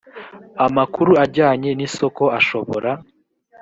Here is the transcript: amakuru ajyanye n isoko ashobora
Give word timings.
amakuru 0.65 1.11
ajyanye 1.23 1.69
n 1.77 1.79
isoko 1.87 2.23
ashobora 2.39 2.91